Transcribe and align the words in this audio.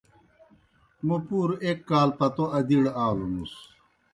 موْ 1.05 1.15
پُوروْ 1.25 1.55
ایْک 1.65 1.79
کال 1.89 2.09
پتو 2.17 2.45
ادِیڑ 2.57 2.85
آلوْنُس۔ 3.05 3.53